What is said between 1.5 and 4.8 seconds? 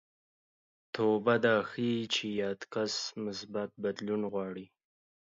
ښيي چې یاد کس مثبت بدلون غواړي